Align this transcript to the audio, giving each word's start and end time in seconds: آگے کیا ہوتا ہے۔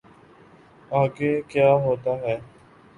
آگے 0.91 1.31
کیا 1.49 1.69
ہوتا 1.85 2.11
ہے۔ 2.21 2.35